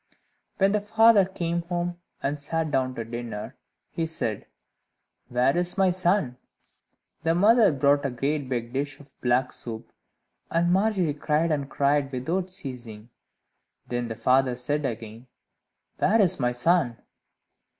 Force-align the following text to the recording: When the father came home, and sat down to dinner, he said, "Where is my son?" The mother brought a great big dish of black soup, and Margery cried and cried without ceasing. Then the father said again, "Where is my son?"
When 0.57 0.71
the 0.71 0.81
father 0.81 1.25
came 1.25 1.61
home, 1.61 1.99
and 2.23 2.41
sat 2.41 2.71
down 2.71 2.95
to 2.95 3.05
dinner, 3.05 3.55
he 3.91 4.07
said, 4.07 4.47
"Where 5.27 5.55
is 5.55 5.77
my 5.77 5.91
son?" 5.91 6.37
The 7.21 7.35
mother 7.35 7.71
brought 7.71 8.03
a 8.03 8.09
great 8.09 8.49
big 8.49 8.73
dish 8.73 8.99
of 8.99 9.13
black 9.21 9.53
soup, 9.53 9.91
and 10.49 10.73
Margery 10.73 11.13
cried 11.13 11.51
and 11.51 11.69
cried 11.69 12.11
without 12.11 12.49
ceasing. 12.49 13.11
Then 13.85 14.07
the 14.07 14.15
father 14.15 14.55
said 14.55 14.87
again, 14.87 15.27
"Where 15.99 16.19
is 16.19 16.39
my 16.39 16.53
son?" 16.53 16.97